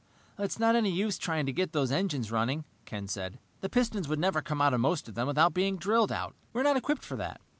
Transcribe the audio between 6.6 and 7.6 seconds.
not equipped for that.